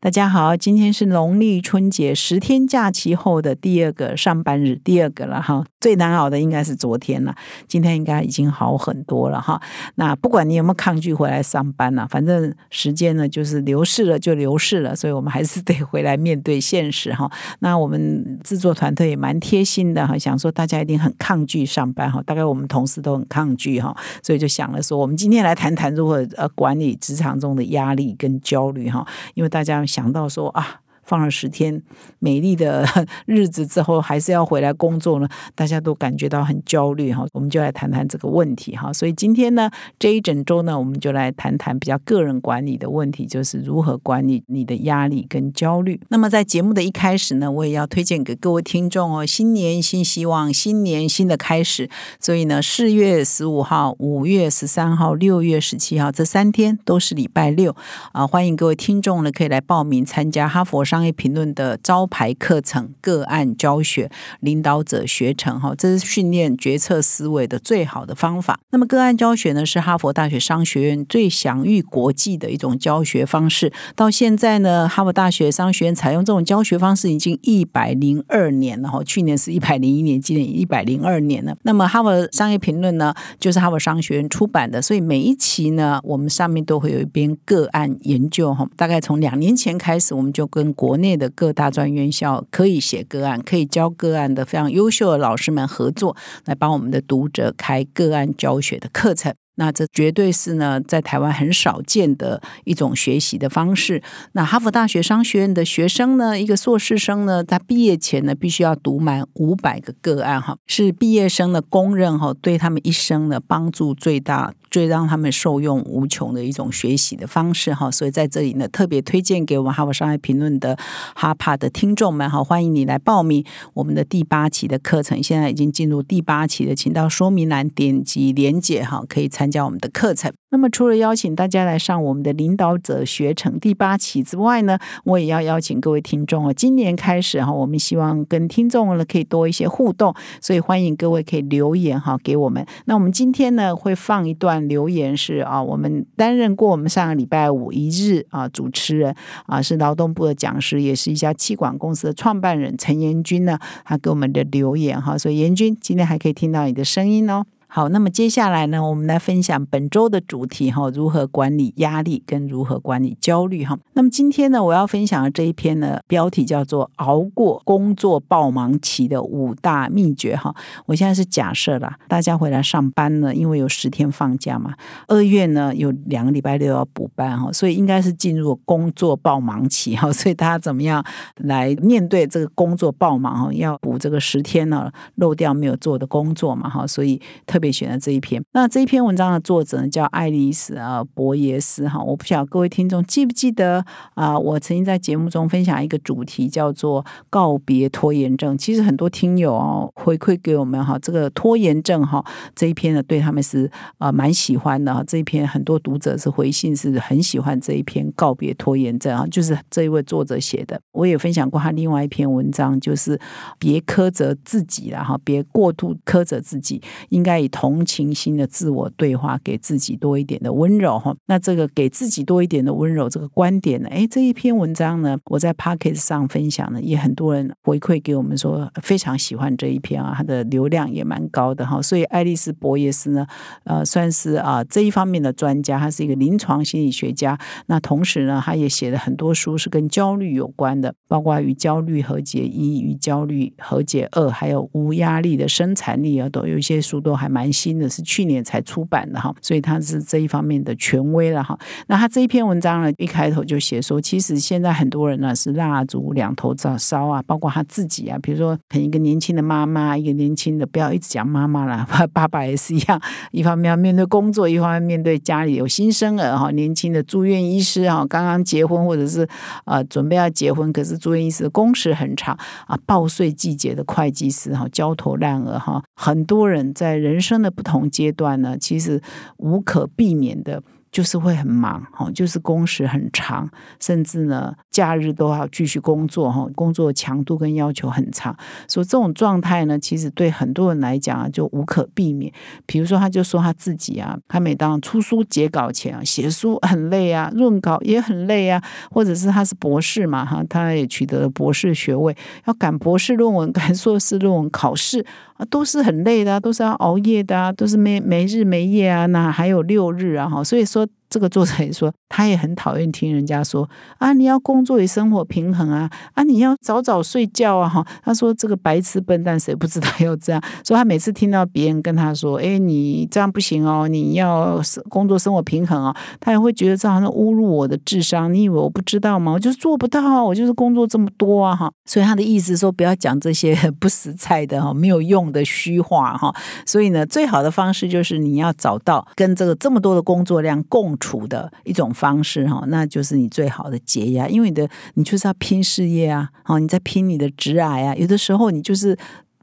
[0.00, 5.64] 大家好，今天是农历春节十天假期后的第二个上班日，第二个了哈。
[5.80, 7.34] 最难熬的应该是昨天了，
[7.66, 9.60] 今天应该已经好很多了哈。
[9.96, 17.28] 那不管你有没有抗拒回来上班呢，反正时间呢就是流逝了就流逝了，所以我们还是得回来面对现实哈。
[17.58, 29.87] 那我们制作团队也蛮贴心的哈，想说大家一定很抗拒上班哈，大概我们同事都很抗拒哈，所以就想了说，我们今天来谈谈如何呃管理职场中的压力跟焦虑哈，因为大家。
[29.88, 30.82] 想到说啊。
[31.08, 31.82] 放了十天
[32.18, 32.86] 美丽的
[33.24, 35.28] 日子之后，还是要回来工作呢？
[35.54, 37.26] 大家都感觉到很焦虑哈。
[37.32, 38.92] 我们就来谈谈这个问题哈。
[38.92, 45.98] 所以今天呢，这一整周呢，我们就来谈谈比较个人管理的问题，就是如何管理你的压力跟焦虑。
[46.10, 51.88] 那么在节目的一开始呢，我也要推荐给各位听众哦，新年新希望，新年新的开始。
[52.20, 57.74] 所以呢，四月十五号、五月十三号、六月十七号这三天都是礼拜六
[58.12, 60.97] 啊，欢迎各位听众呢可以来报名参加哈佛商。
[60.98, 64.10] 商业评论的招牌课程个案教学
[64.40, 68.58] 领导者学程哈，这是训练决策思维的最好的方法。
[68.70, 73.72] 那么个案教学呢，是哈佛大学商学院最享誉国际的一种教学方式。
[73.94, 79.00] 到现在呢，哈佛大学商学院采用这种教学方式已经一百零二年了哈。
[79.04, 81.56] 去年是一百零一年，今年一百零二年了。
[81.62, 88.68] 那么哈佛商业评论呢，就是哈佛商学院出版的，所以每一期呢，我们上面都会有一篇个案研究哈。
[88.74, 96.16] 大概从两年前开始，我们就跟国国内的各大专院校可以写个案、可以教个案的非常优秀的老师们合作，
[96.46, 99.34] 来帮我们的读者开个案教学的课程。
[99.56, 104.00] 那这绝对是呢，在台湾很少见的一种学习的方式。
[104.32, 114.54] 那哈佛大学商学院的学生呢，一个硕士生呢，他毕业前呢，必须要读满五百个个案，哈，是毕业生的公认哈，对他们一生的帮助最大。
[114.70, 120.76] 最让他们受用无穷的一种学习的方式哈，所以在这里呢，特别推荐给我们哈佛商业评论的
[121.14, 130.32] 哈帕的听众们哈，欢迎你来报名我们的第八期的课程，现在已经进入第八期的，请到说明栏点击连结哈，可以参加我们的课程。
[130.50, 142.64] 那么除了邀请大家来上我们的领导者学程第八期之外呢，我也要邀请各位听众哦，今年开始哈，我们希望跟听众呢可以多一些互动，所以欢迎各位可以留言哈给我们。
[142.86, 149.14] 那我们今天呢会放一段留言是啊，我们担任过我们上个礼拜五一日啊主持人
[149.46, 157.44] 啊是劳动部的讲师，也是一家气管公司的创办人陈延军呢，他给我们的留言哈，所以延军今天还可以听到你的声音哦。
[157.70, 163.78] 好，那么接下来呢，我们来分享本周的主题哈，如何管理压力跟如何管理焦虑哈。
[163.92, 170.54] 那么今天呢，我要分享的这一篇呢，标题叫做“熬过工作爆忙期的五大秘诀”哈。
[170.86, 174.72] 我现在是假设啦，大家回来上班呢，因为有十天放假嘛，
[175.06, 180.10] 二月呢有两个礼拜六要补班哈，所以应该是进入工作爆忙期哈。
[180.10, 181.04] 所以大家怎么样
[181.36, 183.52] 来面对这个工作爆忙哈？
[183.52, 187.57] 要补这个十天呢漏掉没有做的工作嘛哈，所以特。
[187.58, 188.40] 特别选了这一篇。
[188.52, 192.00] 那这一篇文章的作者呢，叫爱丽丝啊博耶斯哈。
[192.00, 194.38] 我不晓得各位听众记不记得啊？
[194.38, 198.56] 我曾经在节目中分享一个主题，叫做告别拖延症。
[198.56, 202.24] 其实很多听友哦回馈给我们哈，这个拖延症哈
[202.54, 205.02] 这一篇呢，对他们是啊蛮喜欢的哈。
[205.04, 210.80] 这一篇很多读者是回信是很喜欢这一篇告别拖延症啊，就是这一位作者写的。
[210.92, 213.18] 我也分享过他另外一篇文章，就是
[213.58, 217.47] 别苛责自己了哈，别过度苛责自己，应该。
[217.48, 221.14] 同情心的自我对话，给自己多一点的温柔哈。
[221.26, 223.88] 那这个给自己多一点的温柔这个观点呢？
[223.90, 231.80] 哎，这一篇文章呢，我在 p o c k e t 上分享呢，也很多人回馈给我们说非常喜欢这一篇啊，它的流量也蛮高的哈。
[231.80, 233.26] 所以爱丽丝博耶斯呢，
[233.64, 237.38] 呃，算是啊这一方面的专家，他是一个临床心理学家。
[237.66, 247.37] 那同时呢，他也写了很多书是跟焦虑有关的，包括与焦虑和解一、与焦虑和解二，还有无压力的生产力啊，都有一些书都还蛮。
[247.38, 251.56] 蛮新的，是去年才出版的哈，所以他是这一方面的权威了哈。
[251.86, 263.00] 那他这一篇文章呢，一开头就写说，其实现在很多人呢是蜡烛两头照烧啊，包括他自己啊，比如说可能一个年轻的妈妈，一个年轻的，不要一直讲妈妈了，爸爸也是一样，
[263.30, 269.24] 一方面要面对工作，一方面面对家里有新生儿哈，年轻的住院医师哈，刚刚结婚或者是
[269.64, 272.36] 呃准备要结婚，可是住院医师的工时很长
[272.66, 277.27] 啊，报税季节的会计师哈，焦头烂额哈，很多人在人生。
[277.28, 279.00] 生的不同阶段呢，其实
[279.36, 283.48] 无可避免的就是会很忙，哈，就是工时很长，
[283.78, 288.34] 甚至呢，假日都要继续工作，哈，工作强度跟要求很长，
[288.66, 292.32] 所以这种状态呢，其实对很多人来讲啊，就无可避免。
[292.64, 302.16] 比如说，他就说他自己啊，他每当出书结稿前啊，写书很累啊，论稿也很累啊，或者是他是博士嘛，哈，他也取得了博士学位，
[302.46, 305.04] 要赶博士论文、赶硕士论文考试
[305.38, 310.86] 啊，都是很累的，都是要熬夜的啊，都是没没日没夜啊，那还有六日啊，哈，所以说。
[311.10, 313.68] 这个作者也说，他也很讨厌听人家说
[313.98, 317.86] 啊，你要工作与生活平衡啊，啊，你要早早睡觉啊，哈。
[318.04, 320.42] 他说这个白痴笨蛋，谁不知道要这样？
[320.62, 324.60] 所以他每次听到别人跟他说，哎，你这样不行哦，你要
[324.90, 328.32] 工作生活平衡哦，他也会觉得这好像侮辱我的智商。
[328.32, 329.32] 你以为我不知道吗？
[329.32, 331.72] 我就是做不到，我就是工作这么多啊，哈。
[331.86, 336.34] 所以他的意思说，不要讲这些不实在的哈，没有用的虚话哈。
[336.66, 340.97] 所以呢，最好的方式就是你要找到跟这个这么多的工作量共。
[340.98, 348.96] 处的一种方式哈，那就是你最好的解压，因为你的你就是要拼事业啊，哦，你在拼你的职癌啊，有的时候你就是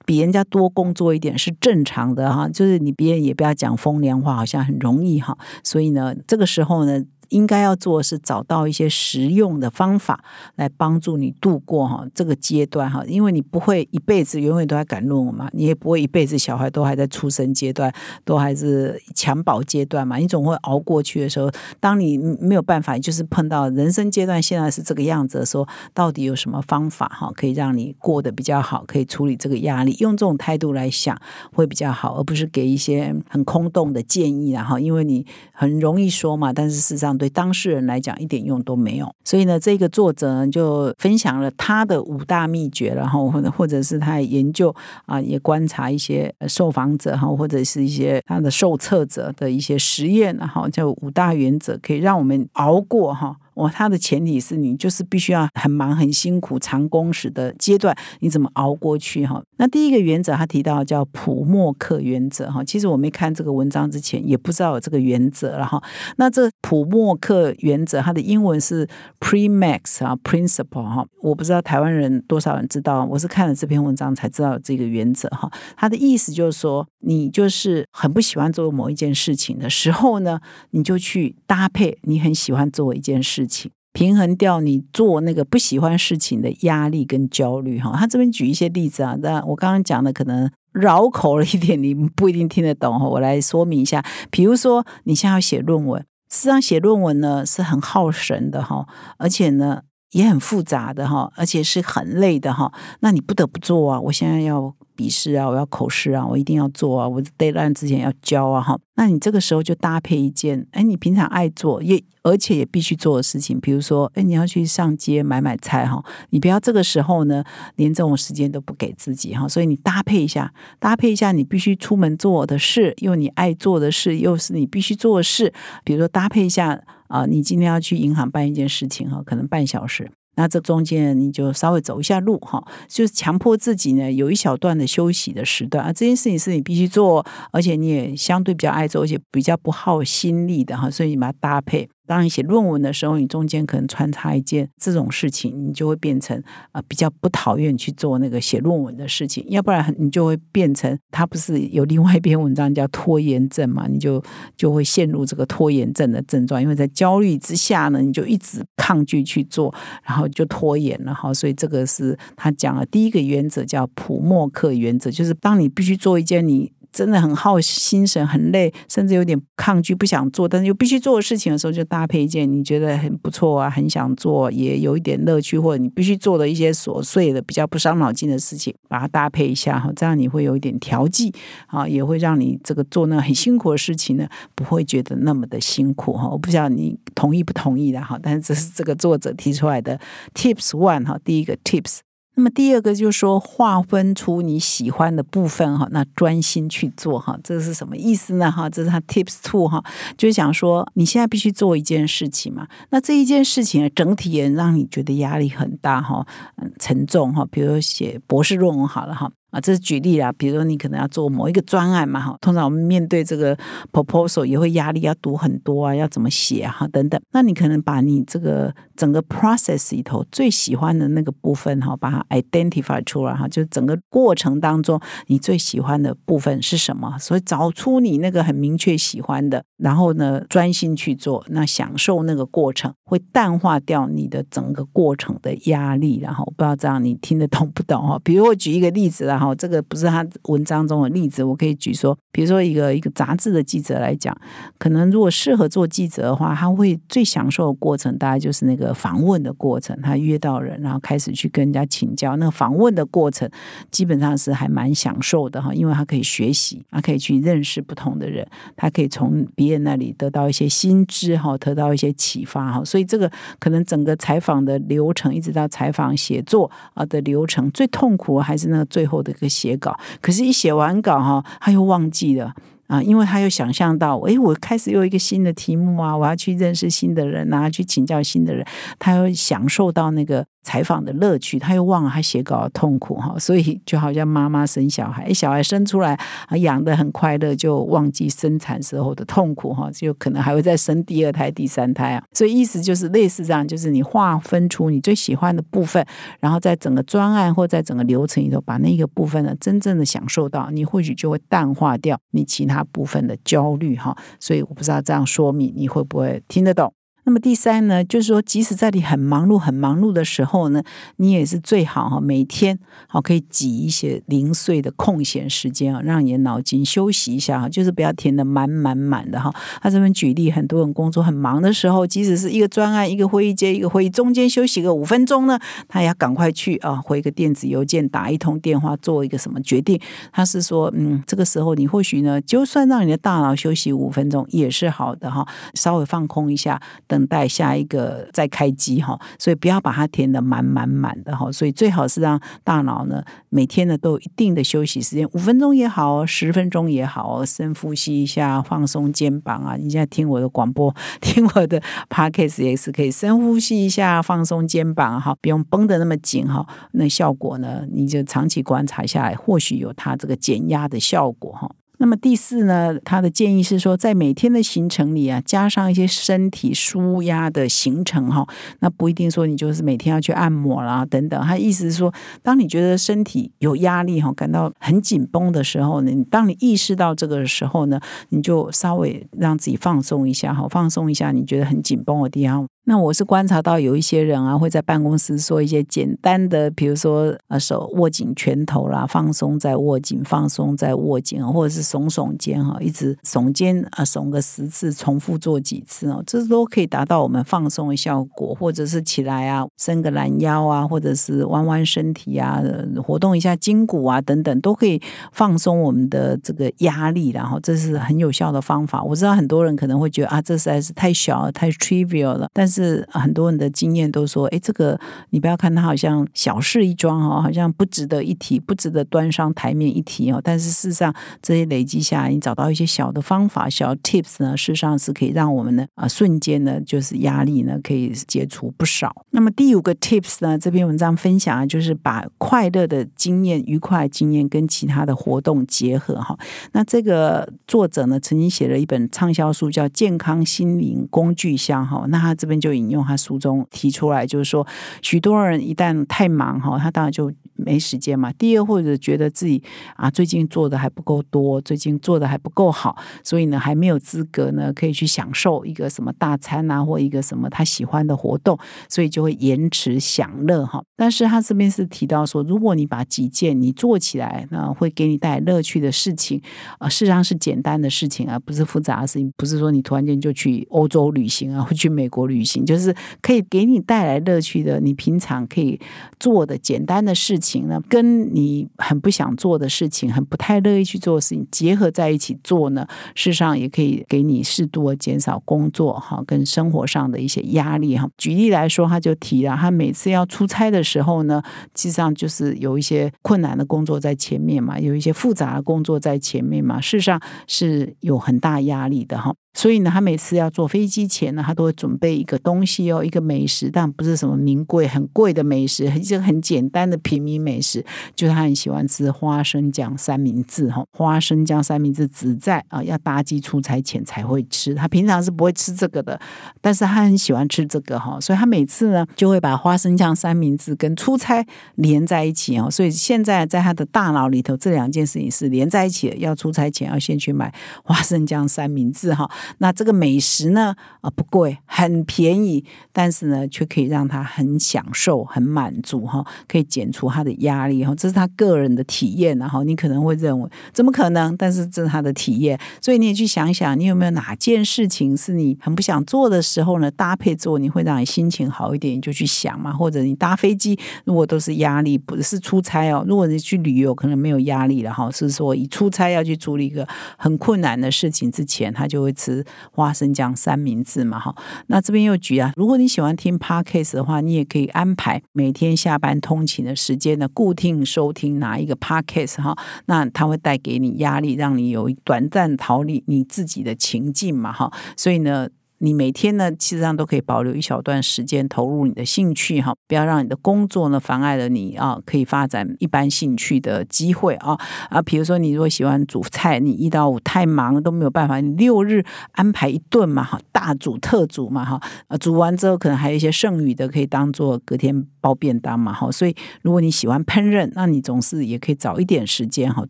[0.06, 7.04] 比人家多工作一点是正常的哈，就是你别人也不要讲风凉话，好像很容易哈，所以呢，这个时候呢。
[7.30, 10.24] 应该要做的是找到一些实用的方法
[10.56, 17.92] 来帮助你度过哈这个阶段哈，因为你不会一辈子永远都在赶论文嘛，你也不会一辈子小孩都还在出生阶段，
[18.24, 21.50] 都还是襁褓阶段嘛，你总会熬过去的时候，
[21.80, 29.95] 当你没有办法，就是碰到人生阶段现在是这个样子的时候，到底有什么方法哈可以让你过得比较好，可以处理这个压力？
[30.00, 31.19] 用这种态度来想
[31.54, 37.14] 会比较好，而不是给一些很空洞的建议然后，因为你很容易说嘛，但是事实上。
[37.17, 44.73] 对当事人来讲一点用都没有，所以呢，这个作者就分享了他的五大秘诀，然后或者或者是他研究
[45.06, 53.38] 啊，也观察一些受访者哈，或者是一些他的受测者的一些实验，然后叫五大原则，可以让我们熬过哈。
[53.56, 59.42] 哦，它的前提是你就是必须要很忙、很辛苦、长工时的阶段，你怎么熬过去哈？
[59.57, 62.63] 那第一个原则，他提到叫普默克原则哈。
[62.63, 65.81] 其实我没看这个文章之前，也不知道有这个原则了哈。
[66.18, 68.88] 那这普默克原则，它的英文是
[69.19, 71.06] Premax 啊，Principle 哈。
[71.22, 75.50] 我不知道台湾人多少人知道，我是看了这篇文章才知道这个原则哈。
[75.78, 80.40] 它的意思就是说，你就是很不喜欢做某一件事情的时候呢，
[80.72, 83.44] 你就去搭配你很喜欢做一件事。
[83.94, 94.03] 平衡掉你做那个不喜欢事情的压力跟焦虑哈，他这边举一些例子啊，那我刚刚讲的可能绕口了一点，你不一定听得懂哈，我来说明一下。
[94.30, 98.86] 比如说你现在要写论文，实际上写论文呢是很耗神的哈，
[99.18, 99.83] 而且呢
[100.15, 102.71] 也很复杂的哈，而且是很累的哈，
[103.01, 104.00] 那你不得不做啊。
[104.00, 104.73] 我现在要。
[104.97, 117.44] 笔试啊，我要口试啊，我一定要做啊，我 deadline 之前要交啊，哈，那你这个时候就搭配一件，哎，你平常爱做也而且也必须做的事情，比如说，哎，你要去上街买买菜哈，你不要这个时候呢，
[117.75, 125.53] 连这种时间都不给自己哈，所以你搭配一下，搭配一下你必须出门做的事，又你爱做的事，又是你必须做的事，
[125.83, 130.12] 比如说搭配一下啊，你今天要去银行办一件事情哈，可能半小时。
[130.38, 141.88] 那这中间你就稍微走一下路哈，就是强迫自己呢有一小段的休息的时段啊，这件事情是你必须做，而且你也相对比较爱做，而且比较不耗心力的哈，所以你把它搭配。
[142.06, 154.24] 当你写论文的时候，你中间可能穿插一件这种事情，你就会变成啊比较不讨厌去做那个写论文的事情，要不然你就会变成他不是有另外一篇文章叫拖延症嘛，你就
[154.56, 161.33] 就会陷入这个拖延症的症状，因为在焦虑之下呢，你就一直抗拒去做，然后就拖延了哈。
[161.33, 166.71] 所以这个是他讲了第一个原则叫普默克原则，就是当你必须做一件你。
[166.95, 181.33] 真的很耗心神，很累，甚至有点抗拒，不想做，但是又必须做的事情的时候，就搭配一件你觉得很不错啊，很想做，也有一点乐趣，或者你必须做的一些琐碎的、比较不伤脑筋的事情，把它搭配一下哈，这样你会有一点调剂
[181.68, 184.25] 啊，也会让你这个做那很辛苦的事情呢，
[184.56, 186.30] 不会觉得那么的辛苦哈。
[186.30, 189.99] 我不知道你同意不同意的哈，但是这是这个作者提出来的
[190.33, 191.99] Tips One 哈，第一个 Tips。
[192.35, 198.51] 那么第二个就是说，划分出你喜欢的部分哈，那专心去做哈，这是什么意思呢？
[198.51, 199.83] 哈，这是他 Tips Two 哈，
[200.18, 206.25] 就是想说你现在必须做一件事情嘛，那这一件事情整体也让你觉得压力很大哈，
[206.57, 209.31] 嗯，沉重哈，比如写博士论文好了哈。
[209.56, 210.33] 啊，这是举例啦。
[210.33, 213.57] 比如说你可能要做某一个专案嘛，哈，通常我们面对这个
[213.94, 217.18] proposal 也会压力，要读很多啊，要怎么写啊，等等。
[217.31, 227.18] 那你可能把你这个整个 process 里头最喜欢的那个部分哈，把它 identify 出来哈，就是整个过程当中你最喜欢的部分是什么？
[227.18, 236.19] 所以找出你那个很明确喜欢的，然后呢专心去做，那享受那个过程，会淡化掉你的整个过程的压力。
[236.19, 238.19] 然后我不知道这样你听得懂不懂哈？
[238.21, 244.35] 比如我举一个例子然后这个不是他文章中的例子，我可以举说，比如说一个一个杂志的记者来讲，
[244.78, 252.35] 可能如果适合做记者的话，他会最享受的过程大概就是那个访问的过程，他约到人，然后开始去跟人家请教。
[252.37, 253.49] 那个访问的过程
[253.92, 262.83] 基本上是还蛮享受的哈，因为他可以学习，他可以去认识不同的人，他可以从别人那里得到一些新知哈，得到一些启发哈。
[262.83, 269.97] 所以这个可能整个采访的流程，一直到采访写作啊的流程，最痛苦还是那个最后的个写稿。
[270.21, 272.54] 可是，一写完稿哈，他又忘记了。
[272.87, 278.65] 啊，因为他又想象到，哎，我开始又一个新的题目啊，我要去认识新的人啊，去请教新的人，
[278.99, 280.45] 他又享受到那个。
[280.66, 286.19] 采访的乐趣，他又忘了他写稿的痛苦哈，所以就好像妈妈生小孩，小孩生出来
[286.60, 292.24] 养的很快乐，就忘记生产时候的痛苦哈，就可能还会再生第二胎、第三胎啊。
[292.34, 296.04] 所以意思就是类似这样，就是你划分出你最喜欢的部分，
[296.40, 304.18] 然后在整个专案或在整个流程里头，把那个部分呢真正的享受到，你或许就会淡化掉你其他部分的焦虑哈。
[304.40, 306.92] 所以我不知道这样说明你会不会听得懂。
[307.27, 310.83] 那么第三呢，就是说，即使在你很忙碌、很忙碌的时候呢，
[311.17, 312.77] 你也是最好哈，每天
[313.07, 319.51] 好可以挤一些零碎的空闲时间啊，让你的脑筋休息一下哈，就是不要填的满满满的哈。
[319.81, 329.99] 他这边举例，很多人工作很忙的时候，即使是一个专案、一个会议接一个会议，中间休息个五分钟呢，他也要赶快去啊，回个电子邮件，打一通电话，做一个什么决定。
[330.31, 336.79] 他是说，嗯，这个时候你或许呢，就算让你的大脑休息五分钟也是好的哈，稍微放空一下。
[337.16, 349.78] 等待下一个再开机哈，所以不要把它填的满满满的哈，所以最好是让大脑呢每天呢都有一定的休息时间，五分钟也好，十分钟也好，深呼吸一下，放松肩膀啊。
[349.78, 356.68] 你现在听我的广播，听我的 podcast 也是可以深呼吸一下，放松肩膀哈，不用绷得那么紧哈。
[356.92, 361.72] 那效果呢，你就长期观察下来，或许有它这个减压的效果哈。
[361.97, 368.45] 那么第四呢，他的建议是说，在每天的行程里啊，加上一些身体舒压的行程哈。
[368.80, 371.42] 那不一定说你就是每天要去按摩啦等等。
[371.44, 377.99] 他意思是说，当你觉得身体有压力哈，感到很紧绷的时候呢，当你意识到这个时候呢，
[378.30, 382.68] 你就稍微让自己放松一下哈，放松一下你觉得很紧绷的地方。
[382.87, 398.56] 那我是观察到有一些人啊，会在办公室说一些简单的，比如说呃手握紧拳头啦，放松再握紧，放松再握紧，或者是耸耸肩哈，一直耸肩啊耸个十次，重复做几次哦，这都可以达到我们放松的效果。
[398.59, 402.61] 或者是起来啊，伸个懒腰啊，或者是弯弯身体啊，
[403.04, 405.01] 活动一下筋骨啊等等，都可以
[405.31, 407.31] 放松我们的这个压力。
[407.31, 409.04] 然后这是很有效的方法。
[409.04, 412.74] 我知道很多人可能会觉得啊，这实在是太小了，太 trivial 了，但是。
[412.75, 420.41] 是很多人的经验都说，哎，这个你不要看它好像小事一桩哦，好像不值得一提，不值得端上台面一提哦。
[420.44, 429.25] 但是事实上，这些累积下来，你找到一些小的方法、小 tips 呢，事实上是可以让我们呢啊瞬间呢就是压力呢可以解除不少。
[429.31, 436.37] 那么第五个 tips 呢，这篇文章分享啊就是把快乐的经验、愉快经验跟其他的活动结合哈。
[436.73, 442.76] 那这个作者呢曾经写了一本畅销书叫《健康心灵工具箱》哈，那他这边就。
[442.76, 444.68] 引用他书中提出来，就是说，
[445.02, 447.31] 许多人一旦太忙哈，他当然就。
[447.57, 448.34] 没时间嘛？
[448.34, 449.64] 第二，或者觉得自己
[449.95, 460.84] 啊，最近做的还不够多，最近做的还不够好，所以呢，还没有资格呢，可以去享受一个什么大餐啊，或一个什么他喜欢的活动，所以就会延迟享乐哈。
[460.98, 466.42] 但是他这边是提到说，如果你把几件你做起来，那会给你带来乐趣的事情，
[466.78, 475.80] 啊，事实上是简单的事情而不是复杂的事情，不是说你突然间就去欧洲旅行啊，或去美国旅行，就是可以给你带来乐趣的，你平常可以
[476.19, 477.68] 做的简单的事情。
[477.68, 482.85] 呢，跟你很不想做的事情，很不太乐意去做的事情结合在一起做呢，
[483.16, 488.07] 事实上也可以给你适度的减少工作哈跟生活上的一些压力哈。
[488.18, 491.42] 举例来说，他就提了，他每次要出差的时候呢，
[491.76, 499.33] 实际上就是有一些困难的工作在前面嘛，有一些复杂的工作在前面嘛，事实上是有很大压力的哈。
[499.56, 507.83] 所以呢，他每次要坐飞机前呢，他都会准备一个东西哦，一个美食，但不是什么名贵、很贵的美食，一个很简单的平民美食，
[508.14, 510.85] 就是他很喜欢吃花生酱三明治哈。
[510.92, 516.19] 花生酱三明治只在啊要搭机出差前才会吃，他平常是不会吃这个的，
[516.60, 521.45] 但是他很喜欢吃这个哈，所以他每次呢就会把花生酱三明治跟出差
[521.76, 522.69] 连在一起哦。
[522.69, 526.15] 所以现在在他的大脑里头，这两件事情是连在一起的。
[526.17, 529.30] 要出差前要先去买花生酱三明治哈。
[529.58, 530.75] 那这个美食呢？
[531.02, 537.93] 啊，不贵，很便宜，但是呢，却可以让他很享受、很满足哈，可以减除他的压力哈。
[537.95, 541.36] 这是他个人的体验，然后你可能会认为怎么可能？
[541.38, 546.89] 但是这是他的体验，所以你也去想想，你有没有哪件事情是你很不想做的时候呢？
[546.91, 549.73] 搭配做，你会让你心情好一点，你就去想嘛。
[549.73, 553.04] 或者你搭飞机，如果都是压力，不是出差哦。
[553.08, 555.12] 如果你去旅游，可能没有压力了哈。
[555.12, 559.35] 是说，以出差要去处理一个很困难的事情之前，他就会吃。
[559.71, 561.36] 花生酱三明治嘛，哈，
[561.67, 575.47] 那这边又举啊，如果你喜欢听 podcast 的话，你也可以安排每天下班通勤的时间呢，固定收听哪一个 podcast 哈，那它会带给你压力，让你有短暂逃离你自己的情境嘛，哈，所以呢。
[575.79, 584.58] 你每天呢，其实上都可以保留一小段时间投入你的兴趣哈，不要让你的工作呢妨碍了你啊，可以发展一般兴趣的机会啊
[584.89, 589.03] 啊，比如说你如果喜欢煮菜，你一到五太忙都没有办法，你六日
[589.34, 599.86] 安排一顿嘛哈，大煮特煮嘛哈，啊煮完之后可能还有一些剩余的可以当做隔天包便当嘛哈，所以如果你喜欢烹饪，那你总是也可以找一点时间哈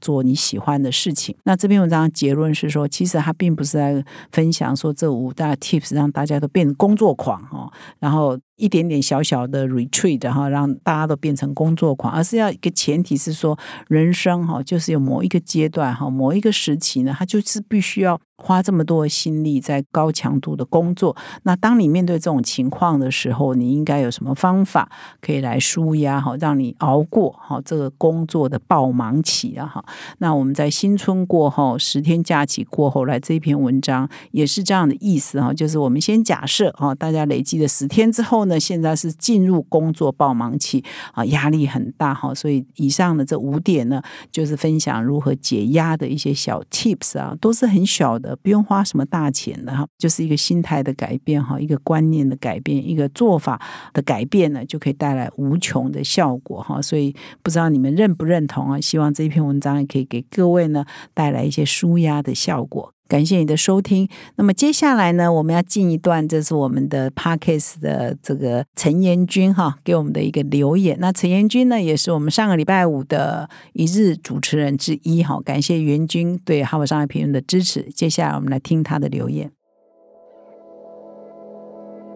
[0.02, 1.36] 做你喜欢的事情。
[1.44, 5.96] 那这篇文章结论是说，其实他并不是在分享说这五大 tips。
[5.96, 8.40] 让大家都变成工作狂哈，然后。
[8.58, 13.58] 一点点小小的 retreat 哈，让大家都变成工作狂，而是要一个前提是说，
[13.88, 21.16] 人生哈，就是有某一个阶段哈，某一个时期呢，他就是必须要花这么多的心力在高强度的工作。
[21.44, 29.84] 那当你面对这种情况的时候，你应该有什么方法可以来舒压哈，让你熬过哈这个工作的爆忙期啊哈。
[30.20, 38.45] 那我们在新春过后，十天假期过后来这篇文章也是这样的意思哈，就是我们先假设哈，大家累积了十天之后。
[38.46, 40.84] 那现在是进入工作爆忙期
[41.14, 53.62] 啊，压力很大哈，所以以上的这五点呢，就是分享如何解压的一些小 tips 啊，都是很小的，不用花什么大钱的哈，就是一个心态的改变哈，一个观念的改变，一个做法
[53.94, 56.82] 的改变呢，就可以带来无穷的效果哈。
[56.82, 58.80] 所以不知道你们认不认同啊？
[58.80, 62.95] 希望这篇文章也可以给各位呢带来一些舒压的效果。
[63.08, 64.08] 感谢你的收听。
[64.36, 70.98] 那么接下来呢，我们要进一段，这是我们的 Parkes 的这个陈延军哈给我们的一个留言。
[71.00, 75.40] 那陈延军呢，也是我们上个礼拜五的一日主持人之一哈。
[75.42, 77.84] 感谢元军对哈佛商业评论的支持。
[77.94, 79.55] 接下来我们来听他的留言。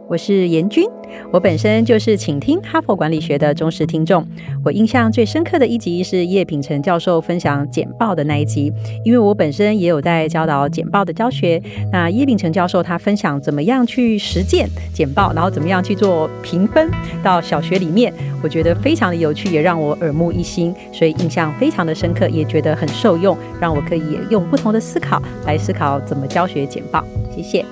[0.09, 0.89] 我是严君，
[1.31, 4.25] 我本身就是请听哈佛管理学的忠实听众。
[4.65, 8.73] 我印象最深刻的一集是叶秉成教授分享简报的那一集，
[9.05, 11.61] 因为我本身也有在教导简报的教学。
[11.91, 16.89] 那叶秉成教授他分享怎么样去实践简报，然后怎么样去做评分
[17.21, 27.05] 到小学里面，我觉得非常的有趣，也让我耳目一新，所以印象非常的深刻，也觉得很受用，让我可以用不同的思考来思考怎么教学简报。
[27.31, 27.63] 谢谢。